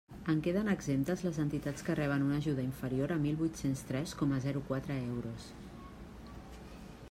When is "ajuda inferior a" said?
2.41-3.19